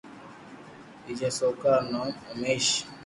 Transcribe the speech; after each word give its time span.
ٻيجا 1.03 1.29
سوڪرا 1.37 1.73
رو 1.79 1.85
نوم 1.91 2.09
اوميݾ 2.27 2.63